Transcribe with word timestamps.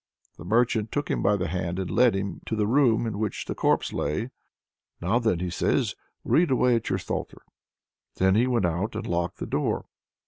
The 0.37 0.45
merchant 0.45 0.91
took 0.91 1.11
him 1.11 1.21
by 1.21 1.35
the 1.35 1.47
hand 1.49 1.77
and 1.77 1.87
led 1.91 2.15
him 2.15 2.41
to 2.47 2.55
the 2.55 2.65
room 2.65 3.05
in 3.05 3.19
which 3.19 3.45
the 3.45 3.53
corpse 3.53 3.93
lay. 3.93 4.31
"Now 4.99 5.19
then," 5.19 5.37
he 5.41 5.51
says, 5.51 5.93
"read 6.23 6.49
away 6.49 6.73
at 6.75 6.89
your 6.89 6.97
psalter." 6.97 7.43
Then 8.15 8.33
he 8.33 8.47
went 8.47 8.65
out 8.65 8.95
and 8.95 9.05
locked 9.05 9.37
the 9.37 9.45
door. 9.45 9.85